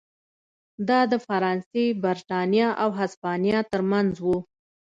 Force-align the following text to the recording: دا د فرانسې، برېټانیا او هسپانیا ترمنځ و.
دا 0.87 0.99
د 1.11 1.13
فرانسې، 1.25 1.85
برېټانیا 2.03 2.67
او 2.83 2.89
هسپانیا 2.99 3.59
ترمنځ 3.71 4.11
و. 4.25 4.27